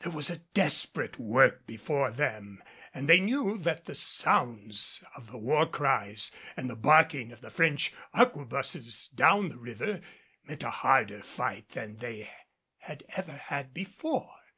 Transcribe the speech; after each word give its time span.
There 0.00 0.12
was 0.12 0.28
desperate 0.52 1.18
work 1.18 1.66
before 1.66 2.10
them 2.10 2.62
and 2.92 3.08
they 3.08 3.18
knew 3.18 3.56
that 3.56 3.86
the 3.86 3.94
sounds 3.94 5.02
of 5.16 5.28
the 5.30 5.38
war 5.38 5.64
cries 5.64 6.30
and 6.54 6.68
the 6.68 6.76
barking 6.76 7.32
of 7.32 7.40
the 7.40 7.48
French 7.48 7.94
arquebuses 8.12 9.08
down 9.08 9.48
the 9.48 9.56
river 9.56 10.02
meant 10.44 10.64
a 10.64 10.70
harder 10.70 11.22
fight 11.22 11.70
than 11.70 11.96
they 11.96 12.28
had 12.80 13.04
ever 13.10 13.32
had 13.32 13.72
before. 13.72 14.30